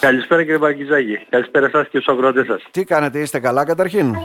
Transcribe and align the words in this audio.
Καλησπέρα 0.00 0.42
κύριε 0.42 0.58
Βαρκιζάκη. 0.58 1.26
Καλησπέρα 1.30 1.68
σας 1.68 1.88
και 1.88 1.98
στους 1.98 2.08
αγρότες 2.08 2.46
σας. 2.46 2.62
Τι 2.70 2.84
κάνετε, 2.84 3.18
είστε 3.18 3.38
καλά 3.40 3.64
καταρχήν; 3.64 4.16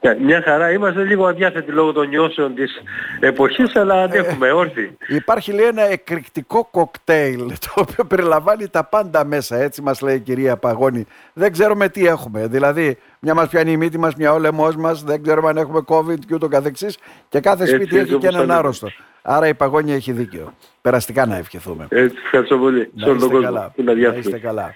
Ε, 0.00 0.14
μια 0.14 0.42
χαρά, 0.42 0.72
είμαστε 0.72 1.04
λίγο 1.04 1.26
αδιάθετοι 1.26 1.72
λόγω 1.72 1.92
των 1.92 2.08
νιώσεων 2.08 2.54
της 2.54 2.82
εποχής, 3.20 3.76
αλλά 3.76 4.02
αντέχουμε 4.02 4.50
όρθιοι. 4.52 4.96
Υπάρχει 5.08 5.52
λέει 5.52 5.66
ένα 5.66 5.82
εκρηκτικό 5.82 6.68
κοκτέιλ, 6.70 7.48
το 7.48 7.72
οποίο 7.74 8.04
περιλαμβάνει 8.04 8.68
τα 8.68 8.84
πάντα 8.84 9.24
μέσα, 9.24 9.56
έτσι 9.56 9.82
μας 9.82 10.00
λέει 10.00 10.14
η 10.14 10.20
κυρία 10.20 10.56
Παγώνη. 10.56 11.06
Δεν 11.32 11.52
ξέρουμε 11.52 11.88
τι 11.88 12.06
έχουμε, 12.06 12.46
δηλαδή 12.46 12.98
μια 13.20 13.34
μας 13.34 13.48
πιάνει 13.48 13.72
η 13.72 13.76
μύτη 13.76 13.98
μας, 13.98 14.14
μια 14.14 14.32
ο 14.32 14.38
λαιμός 14.38 14.76
μας, 14.76 15.02
δεν 15.02 15.22
ξέρουμε 15.22 15.48
αν 15.48 15.56
έχουμε 15.56 15.80
COVID 15.86 16.18
και 16.26 16.34
ούτω 16.34 16.48
καθεξής 16.48 16.98
και 17.28 17.40
κάθε 17.40 17.66
σπίτι 17.66 17.82
Έτσι, 17.82 17.96
έχει 17.96 18.04
έτσι, 18.04 18.18
και 18.18 18.26
όπως 18.26 18.34
έναν 18.34 18.48
θα 18.48 18.56
άρρωστο. 18.56 18.88
Άρα 19.22 19.48
η 19.48 19.54
Παγώνη 19.54 19.92
έχει 19.92 20.12
δίκιο. 20.12 20.52
Περαστικά 20.80 21.26
να 21.26 21.36
ευχηθούμε. 21.36 21.86
Έτσι, 21.88 22.16
ευχαριστώ 22.24 22.58
πολύ. 22.58 22.90
Σε 22.96 23.08
όλο 23.08 23.18
τον 23.18 23.28
κόσμο 23.30 23.44
καλά. 23.44 23.64
που 23.74 23.80
είναι 23.80 23.86
Να 23.86 23.92
αδιάθετος. 23.92 24.24
είστε 24.24 24.38
καλά. 24.38 24.74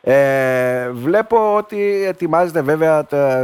Ε, 0.00 0.90
βλέπω 0.90 1.56
ότι 1.56 2.04
ετοιμάζετε 2.06 2.62
βέβαια 2.62 3.04
τα- 3.06 3.38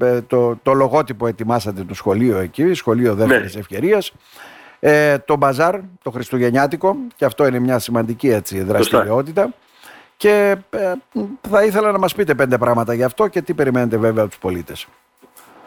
ε, 0.00 0.20
το, 0.20 0.56
το 0.62 0.72
λογότυπο 0.72 1.26
ετοιμάσατε 1.26 1.82
του 1.82 1.94
σχολείου 1.94 2.36
εκεί, 2.36 2.74
σχολείο 2.74 3.14
δεύτερης 3.14 3.54
Ναι. 3.54 3.60
ευκαιρίας. 3.60 4.12
Ε, 4.80 5.18
το 5.18 5.36
μπαζάρ, 5.36 5.78
το 6.02 6.10
χριστουγεννιάτικο 6.10 6.96
και 7.16 7.24
αυτό 7.24 7.46
είναι 7.46 7.58
μια 7.58 7.78
σημαντική 7.78 8.28
έτσι, 8.30 8.62
δραστηριότητα. 8.62 9.52
Και 10.16 10.56
ε, 10.70 10.92
θα 11.50 11.64
ήθελα 11.64 11.92
να 11.92 11.98
μας 11.98 12.14
πείτε 12.14 12.34
πέντε 12.34 12.58
πράγματα 12.58 12.94
γι' 12.94 13.02
αυτό 13.02 13.28
και 13.28 13.42
τι 13.42 13.54
περιμένετε 13.54 13.96
βέβαια 13.96 14.22
από 14.22 14.30
τους 14.30 14.40
πολίτες. 14.40 14.86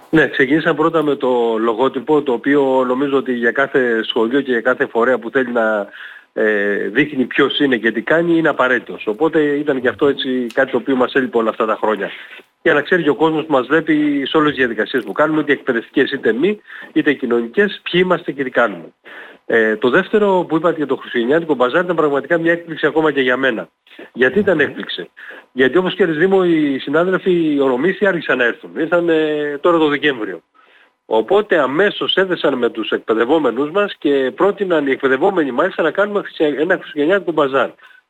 Ναι, 0.10 0.28
ξεκινήσαμε 0.28 0.76
πρώτα 0.76 1.04
με 1.04 1.16
το 1.16 1.58
λογότυπο, 1.58 2.22
το 2.22 2.34
οποίο 2.34 2.84
νομίζω 2.88 3.18
ότι 3.18 3.34
για 3.34 3.52
κάθε 3.52 4.04
σχολείο 4.04 4.42
και 4.42 4.52
για 4.52 4.62
κάθε 4.62 4.86
φορέα 4.86 5.20
που 5.20 5.30
θέλει 5.30 5.52
να 5.52 5.88
ε, 6.34 6.88
δείχνει 6.88 7.26
ποιος 7.26 7.60
είναι 7.60 7.78
και 7.78 7.92
τι 7.92 8.02
κάνει 8.02 8.38
είναι 8.38 8.50
απαραίτητος. 8.50 9.08
Οπότε 9.08 9.40
ήταν 9.40 9.82
και 9.82 9.88
αυτό 9.88 10.08
έτσι 10.08 10.48
κάτι 10.54 10.72
το 10.72 10.78
οποίο 10.78 10.96
μας 10.96 11.14
έλειπε 11.14 11.38
όλα 11.38 11.50
αυτά 11.50 11.66
τα 11.66 11.78
χρόνια. 11.82 12.10
Για 12.62 12.74
να 12.74 12.82
ξέρει 12.82 13.04
και 13.04 13.10
ο 13.10 13.16
κόσμος 13.16 13.46
που 13.46 13.52
μας 13.52 13.68
βλέπει 13.68 14.24
σε 14.26 14.38
όλες 14.38 14.50
τις 14.50 14.58
διαδικασίες 14.60 15.04
που 15.04 15.12
κάνουμε, 15.12 15.42
είτε 15.42 15.52
εκπαιδευτικές 15.52 16.12
είτε 16.12 16.34
μη, 16.34 16.60
είτε 16.94 17.14
κοινωνικές, 17.14 17.82
ποιοι 17.92 18.02
είμαστε 18.04 18.32
και 18.32 18.44
τι 18.44 18.50
κάνουμε. 18.50 18.94
Ε, 19.46 19.76
το 19.76 19.90
δεύτερο 19.90 20.46
που 20.48 20.56
είπατε 20.56 20.78
για 20.78 20.86
το 20.86 20.96
Χριστουγεννιάτικο 20.96 21.54
Μπαζάρ 21.56 21.84
ήταν 21.84 21.96
πραγματικά 21.96 22.38
μια 22.38 22.52
έκπληξη 22.52 22.86
ακόμα 22.86 23.12
και 23.12 23.22
για 23.22 23.38
μένα. 23.38 23.70
Γιατί 24.14 24.40
ήταν 24.40 24.60
έκπληξη; 24.60 25.10
Γιατί 25.52 25.78
όπως 25.78 25.96
και 25.96 26.06
Δήμο 26.06 26.44
οι 26.46 26.80
συνάδελφοι 26.80 27.54
οι 27.54 27.60
ορομήσιοι 27.60 28.06
άρχισαν 28.08 28.38
να 28.38 28.44
έρθουν. 28.44 28.72
Ήρθαν 28.78 29.10
ε, 29.10 29.58
τώρα 29.62 29.78
το 29.78 29.88
Δεκέμβριο. 29.88 30.42
Οπότε 31.06 31.60
αμέσως 31.60 32.16
έδεσαν 32.16 32.58
με 32.58 32.70
τους 32.70 32.90
εκπαιδευόμενους 32.90 33.72
μας 33.72 33.96
και 33.98 34.32
πρότειναν 34.36 34.88
οι 34.88 34.92
εκπαιδευόμενοι 34.92 35.52
μάλιστα 35.52 35.84
να 35.84 35.92
κάνουμε 35.92 36.22
χριστια- 36.22 36.56
ένα 36.60 36.78
χριστουγεννιάτικο 36.78 37.32
μπαζάρ. 37.32 37.70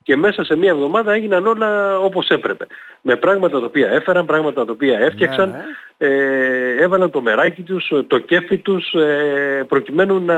Και 0.10 0.16
μέσα 0.18 0.44
σε 0.44 0.56
μία 0.56 0.70
εβδομάδα 0.72 1.14
έγιναν 1.14 1.48
όλα 1.48 2.00
όπως 2.00 2.28
έπρεπε. 2.30 2.68
Με 3.02 3.16
πράγματα 3.16 3.60
τα 3.60 3.66
οποία 3.66 3.90
έφεραν, 3.92 4.26
πράγματα 4.26 4.66
τα 4.66 4.72
οποία 4.72 5.00
έφτιαξαν, 5.00 5.50
Ναι, 5.50 6.08
ε, 6.08 6.84
έβαλαν 6.84 7.10
το 7.12 7.22
μεράκι 7.22 7.62
τους, 7.62 7.92
το 8.08 8.18
κέφι 8.20 8.58
τους, 8.58 8.94
ε, 8.94 9.66
προκειμένου 9.68 10.20
να... 10.26 10.36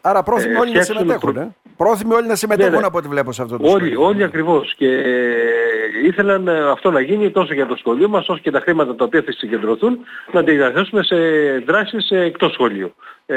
Άρα 0.00 0.22
πρόθυμοι 0.22 0.54
ε, 0.54 0.58
όλοι 0.58 0.72
να 0.72 0.80
φτιάξουν 0.80 0.96
συμμετέχουν. 0.96 1.32
προ- 1.32 1.42
Ε; 1.44 1.48
Πρόθυμοι 1.76 2.14
όλοι 2.14 2.26
να 2.26 2.34
συμμετέχουν 2.34 2.72
Ναι, 2.72 2.78
ναι. 2.80 2.86
από 2.86 2.98
ό,τι 2.98 3.08
βλέπω 3.08 3.32
σε 3.32 3.42
αυτό 3.42 3.56
το 3.56 3.62
Όλοι, 3.64 3.72
σχολείο. 3.74 4.02
όλοι 4.06 4.22
ακριβώς. 4.22 4.74
Και 4.76 4.88
ε, 4.88 5.12
ήθελαν 6.04 6.48
ε, 6.48 6.70
αυτό 6.70 6.90
να 6.90 7.00
γίνει 7.00 7.30
τόσο 7.30 7.54
για 7.54 7.66
το 7.66 7.76
σχολείο 7.76 8.08
μας 8.08 8.28
όσο 8.28 8.40
και 8.42 8.50
τα 8.50 8.60
χρήματα 8.60 8.94
τα 8.94 9.04
οποία 9.04 9.22
θα 9.22 9.32
συγκεντρωθούν 9.32 9.98
να 10.32 10.44
τα 10.44 10.52
διαθέσουμε 10.52 11.02
σε 11.02 11.16
δράσεις 11.66 12.10
ε, 12.10 12.20
εκτός 12.20 12.52
σχολείου. 12.52 12.94
Ε, 13.26 13.36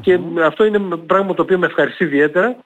Και 0.00 0.18
αυτό 0.44 0.64
είναι 0.64 0.78
πράγμα 1.06 1.34
το 1.34 1.42
οποίο 1.42 1.58
με 1.58 1.66
ευχαριστεί 1.66 2.04
ιδιαίτερα 2.04 2.56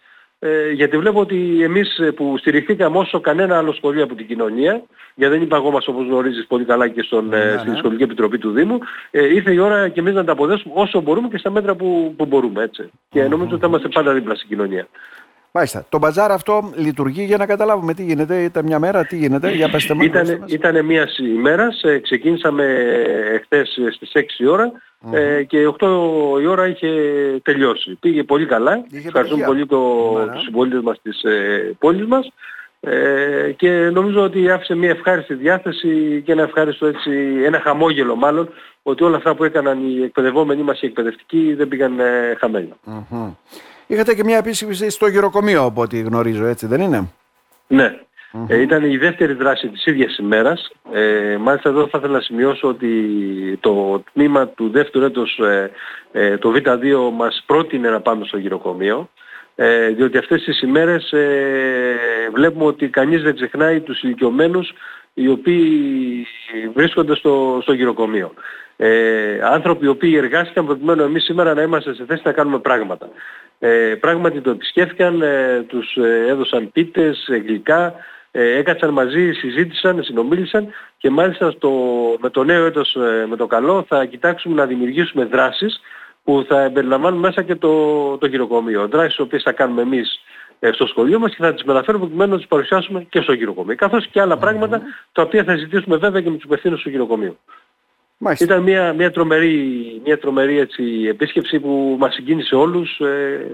ε, 0.42 0.70
γιατί 0.70 0.98
βλέπω 0.98 1.20
ότι 1.20 1.62
εμείς 1.62 1.98
ε, 1.98 2.10
που 2.10 2.36
στηριχθήκαμε 2.38 2.98
όσο 2.98 3.20
κανένα 3.20 3.58
άλλο 3.58 3.72
σχολείο 3.72 4.05
από 4.05 4.14
την 4.14 4.27
κοινωνία, 4.27 4.83
γιατί 5.14 5.34
δεν 5.34 5.42
υπαγόμαστε 5.42 5.91
όπως 5.91 6.06
γνωρίζεις 6.06 6.46
πολύ 6.46 6.64
καλά 6.64 6.88
και 6.88 7.02
στον, 7.02 7.33
ε, 7.33 7.44
Ναι, 7.44 7.58
στην 7.58 7.72
ναι. 7.72 7.78
Σχολική 7.78 8.02
Επιτροπή 8.02 8.38
του 8.38 8.50
Δήμου, 8.50 8.78
ε, 9.11 9.34
ήρθε 9.34 9.52
η 9.52 9.58
ώρα 9.58 9.88
και 9.88 10.00
εμείς 10.00 10.14
να 10.14 10.24
τα 10.24 10.33
αποδέσουμε 10.33 10.74
όσο 10.77 11.00
μπορούμε 11.00 11.28
και 11.28 11.38
στα 11.38 11.51
μέτρα 11.51 11.74
που, 11.74 12.14
που 12.17 12.27
μπορούμε. 12.27 12.62
Έτσι. 12.62 12.90
Και 13.08 13.23
νομίζω 13.23 13.51
ότι 13.51 13.61
θα 13.61 13.67
είμαστε 13.67 13.89
πάντα 13.89 14.12
δίπλα 14.12 14.34
στην 14.34 14.48
κοινωνία. 14.48 14.86
Μάλιστα. 15.52 15.86
Το 15.89 15.98
μπαζάρ 15.98 16.30
αυτό 16.30 16.72
λειτουργεί 16.77 17.22
για 17.24 17.36
να 17.36 17.46
καταλάβουμε 17.46 17.95
τι 17.95 18.05
γίνεται. 18.05 18.42
Ήταν 18.42 18.64
μια 18.64 18.78
μέρα, 18.78 19.05
τι 19.05 19.17
γίνεται. 19.17 19.51
Για 19.51 19.68
πέστε 19.68 19.95
μας. 19.95 20.08
πέστε 20.08 20.22
Ήταν, 20.22 20.40
μας. 20.40 20.52
ήτανε 20.52 20.83
μία 20.83 21.08
ημέρα, 21.18 21.68
ξεκίνησαμε 22.02 22.64
εχθές 23.33 23.78
στις 23.95 24.11
6 24.14 24.42
η 24.42 24.46
ώρα 25.00 25.18
ε, 25.18 25.42
και 25.42 25.66
8 25.78 25.86
η 26.40 26.46
ώρα 26.46 26.66
είχε 26.66 26.88
τελειώσει. 27.42 27.94
Πήγε 28.00 28.22
πολύ 28.22 28.46
καλά. 28.46 28.84
Είχε 28.90 29.06
Ευχαριστούμε 29.06 29.42
επιτυχία. 29.42 29.46
πολύ 29.46 29.66
το, 29.66 30.11
Ωραία. 30.12 30.34
τους 30.34 30.42
συμπολίτες 30.42 30.80
μας 30.83 31.00
της 31.02 31.22
ε, 31.22 31.77
πόλης 31.78 32.06
μας 32.06 32.33
ε, 32.80 33.52
και 33.56 33.70
νομίζω 33.70 34.22
ότι 34.22 34.50
άφησε 34.50 34.74
μια 34.74 34.90
ευχάριστη 34.90 35.34
διάθεση 35.34 36.22
και 36.24 36.33
ένα 36.33 36.42
ευχάριστο 36.42 36.86
έτσι, 36.86 37.10
ένα 37.44 37.60
χαμόγελο 37.60 38.14
μάλλον 38.16 38.48
ότι 38.83 39.05
όλα 39.05 39.16
αυτά 39.16 39.34
που 39.34 39.44
έκαναν 39.44 39.89
οι 39.89 40.02
εκπαιδευόμενοι 40.02 40.62
μας 40.62 40.83
οι 40.83 40.86
εκπαιδευτικοί 40.86 41.55
δεν 41.55 41.68
πήγαν 41.68 42.00
ε, 42.00 42.36
χαμένα. 42.39 42.77
Μμμ. 42.84 43.33
Είχατε 43.86 44.14
και 44.14 44.24
μια 44.24 44.36
επίσκεψη 44.36 44.90
στο 44.90 45.06
γυροκομείο 45.06 45.62
από 45.64 45.83
ό,τι 45.83 46.00
γνωρίζω, 46.00 46.44
έτσι 46.46 46.66
δεν 46.66 46.80
είναι; 46.80 47.08
Ναι. 47.66 48.00
Ε, 48.48 48.61
ήταν 48.61 48.85
η 48.85 48.96
δεύτερη 48.96 49.33
δράση 49.33 49.68
της 49.68 49.86
ίδιας 49.86 50.17
ημέρας. 50.18 50.70
Ε, 50.92 51.36
μάλιστα 51.41 51.68
εδώ 51.68 51.86
θα 51.86 51.98
ήθελα 51.98 52.13
να 52.13 52.20
σημειώσω 52.20 52.68
ότι 52.68 52.89
το 53.61 54.02
τμήμα 54.13 54.48
του 54.48 54.70
δεύτερου 54.70 55.05
έτος, 55.05 55.39
ε, 55.39 55.70
ε, 56.13 56.36
το 56.36 56.52
Β2, 56.55 57.11
μας 57.13 57.42
πρότεινε 57.46 57.90
να 57.90 58.01
πάμε 58.01 58.24
στο 58.24 58.39
γυροκομείο. 58.39 59.08
Ε, 59.55 59.89
διότι 59.89 60.19
αυτές 60.19 60.42
τις 60.42 60.63
ημέρες 60.63 61.13
ε, 61.13 61.96
βλέπουμε 62.35 62.64
ότι 62.64 62.89
κανείς 62.89 63.23
δεν 63.23 63.35
ξεχνάει 63.35 63.80
τους 63.80 64.02
ηλικιωμένους 64.02 64.73
οι 65.14 65.29
οποίοι 65.29 66.27
βρίσκονται 66.74 67.14
στο, 67.14 67.58
στο 67.63 67.73
γυροκομείο. 67.73 68.33
Ε, 68.77 69.40
άνθρωποι 69.42 69.85
οι 69.85 69.89
οποίοι 69.89 70.14
εργάστηκαν 70.17 70.67
προκειμένου 70.67 71.02
εμείς 71.02 71.24
σήμερα 71.24 71.55
να 71.55 71.63
είμαστε 71.63 71.95
σε 71.95 72.05
θέση 72.05 72.23
να 72.24 72.33
κάνουμε 72.33 72.58
πράγματα. 72.58 73.08
Ε, 73.58 73.95
πράγματι 74.01 74.40
το 74.40 74.51
επισκέφθηκαν, 74.51 75.23
ε, 75.23 75.64
τους 75.69 75.96
ε, 75.96 76.24
έδωσαν 76.29 76.73
πίτες, 76.73 77.29
ε, 77.29 77.36
γλυκά, 77.36 77.95
ε, 78.30 78.58
έκατσαν 78.58 78.91
μαζί, 78.91 79.33
συζήτησαν, 79.33 80.02
συνομίλησαν 80.02 80.68
και 80.98 81.11
μάλιστα 81.11 81.51
στο, 81.51 81.70
με 82.20 82.30
το 82.30 82.45
νέο 82.45 82.64
έτος, 82.64 82.95
ε, 82.95 83.27
με 83.29 83.36
το 83.36 83.46
καλό, 83.46 83.85
θα 83.89 84.05
κοιτάξουμε 84.05 84.55
να 84.55 84.67
δημιουργήσουμε 84.67 85.24
δράσεις 85.24 85.80
που 86.24 86.45
θα 86.48 86.70
περιλαμβάνουν 86.74 87.20
μέσα 87.20 87.42
και 87.42 87.55
το, 87.55 88.19
το 88.19 88.27
γυροκομείο. 88.27 88.89
Δράσεις 88.89 89.14
τις 89.14 89.24
οποίες 89.24 89.42
θα 89.42 89.52
κάνουμε 89.52 89.83
εμείς 89.83 90.20
ε, 90.58 90.73
στο 90.73 90.86
σχολείο 90.86 91.19
μας 91.19 91.35
και 91.35 91.42
θα 91.42 91.55
τις 91.55 91.64
μεταφέρουμε 91.64 92.05
προκειμένου 92.05 92.30
να 92.30 92.36
τις 92.36 92.46
παρουσιάσουμε 92.46 93.07
και 93.08 93.20
στο 93.20 93.33
γυροκομείο. 93.33 93.74
Καθώς 93.74 94.07
και 94.07 94.20
άλλα 94.20 94.36
πράγματα 94.36 94.83
τα 95.13 95.23
οποία 95.23 95.45
θα 95.45 95.57
ζητήσουμε 95.57 95.96
βέβαια 95.96 96.20
και 96.20 96.30
με 96.30 96.35
τους 96.35 96.45
υπευθύνους 96.45 96.83
του 96.83 96.90
γυροκομείου. 96.90 97.39
Μάλιστα. 98.19 98.45
Ήταν 98.45 98.63
μια, 98.63 98.92
μια 98.92 99.11
τρομερή, 99.11 100.01
μια 100.05 100.19
τρομερή 100.19 100.58
έτσι, 100.58 100.83
επίσκεψη 101.08 101.61
που 101.61 101.96
μας 101.98 102.14
συγκίνησε 102.14 102.55
όλους. 102.55 102.98
Ε, 102.98 103.46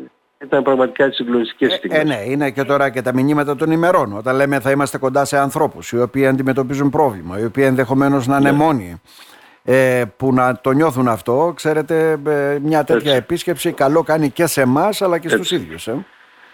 ήταν 0.43 0.63
πραγματικά 0.63 1.05
έτσι 1.05 1.23
συγκλονιστικές 1.23 1.73
στιγμές. 1.73 2.01
Ε, 2.01 2.05
ναι, 2.05 2.23
είναι 2.27 2.51
και 2.51 2.65
τώρα 2.65 2.91
και 2.91 3.03
τα 3.03 3.15
μηνύματα 3.15 3.57
των 3.57 3.71
ημερών. 3.71 4.17
Όταν 4.17 4.37
λέμε 4.37 4.61
θα 4.61 4.71
είμαστε 4.71 4.99
κοντά 4.99 5.25
σε 5.25 5.39
ανθρώπους 5.39 5.93
οι 5.93 6.01
οποίοι 6.01 6.27
αντιμετωπίζουν 6.27 6.91
πρόβλημα, 6.91 7.39
οι 7.39 7.45
οποίοι 7.45 7.65
ενδεχομένως 7.67 8.27
να 8.27 8.37
είναι 8.37 8.51
Ναι. 8.51 8.57
μόνοι. 8.57 9.01
Ε, 9.69 10.05
που 10.17 10.33
να 10.33 10.61
το 10.61 10.71
νιώθουν 10.71 11.09
αυτό, 11.09 11.53
ξέρετε, 11.57 12.21
ε, 12.27 12.59
μια 12.63 12.85
τέτοια 12.85 13.11
Έτσι. 13.11 13.23
επίσκεψη 13.23 13.73
καλό 13.73 14.03
κάνει 14.03 14.31
και 14.31 14.47
σε 14.47 14.61
εμάς 14.61 15.03
αλλά 15.03 15.19
και 15.19 15.29
στους 15.29 15.53
Έτσι. 15.53 15.55
ίδιους. 15.65 15.87
Ε. 15.87 16.05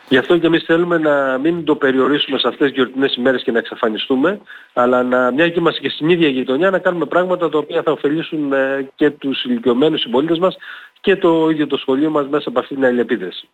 Γι' 0.08 0.18
αυτό 0.18 0.38
και 0.38 0.46
εμείς 0.46 0.64
θέλουμε 0.64 0.98
να 0.98 1.38
μην 1.38 1.64
το 1.64 1.76
περιορίσουμε 1.76 2.38
σε 2.38 2.48
αυτές 2.48 2.66
τις 2.66 2.76
γιορτινές 2.76 3.16
ημέρες 3.16 3.42
και 3.42 3.50
να 3.52 3.58
εξαφανιστούμε, 3.58 4.40
αλλά 4.72 5.02
να, 5.02 5.30
μια 5.30 5.48
και 5.48 5.58
είμαστε 5.58 5.80
και 5.80 5.88
στην 5.88 6.08
ίδια 6.08 6.28
γειτονιά, 6.28 6.70
να 6.70 6.78
κάνουμε 6.78 7.04
πράγματα 7.06 7.48
τα 7.48 7.58
οποία 7.58 7.82
θα 7.82 7.92
ωφελήσουν 7.92 8.52
ε, 8.52 8.88
και 8.94 9.10
τους 9.10 9.44
ηλικιωμένους 9.44 10.00
συμπολίτες 10.00 10.38
μας 10.38 10.56
και 11.00 11.16
το 11.16 11.48
ίδιο 11.50 11.66
το 11.66 11.76
σχολείο 11.76 12.10
μας 12.10 12.26
μέσα 12.28 12.48
από 12.48 12.58
αυτήν 12.58 12.76
την 12.76 12.84
αλληλεπίδραση. 12.84 13.48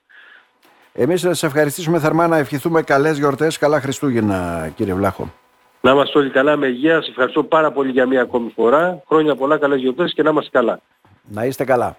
Εμείς 1.01 1.21
θα 1.21 1.29
σας 1.29 1.43
ευχαριστήσουμε 1.43 1.99
θερμά 1.99 2.27
να 2.27 2.37
ευχηθούμε 2.37 2.83
καλές 2.83 3.19
γιορτές, 3.19 3.59
καλά 3.59 3.81
Χριστούγεννα 3.81 4.69
κύριε 4.75 4.95
Βλάχο. 4.95 5.33
Να 5.81 5.91
είμαστε 5.91 6.19
όλοι 6.19 6.31
καλά 6.31 6.57
με 6.57 6.67
υγεία. 6.67 6.95
Σας 6.95 7.09
ευχαριστώ 7.09 7.45
πάρα 7.45 7.73
πολύ 7.73 7.91
για 7.91 8.07
μια 8.07 8.21
ακόμη 8.21 8.53
φορά. 8.55 9.03
Χρόνια 9.09 9.37
πολλά, 9.37 9.59
καλές 9.59 9.81
γιορτές 9.81 10.13
και 10.15 10.23
να 10.23 10.31
είμαστε 10.31 10.51
καλά. 10.53 10.81
Να 11.29 11.45
είστε 11.45 11.65
καλά. 11.65 11.97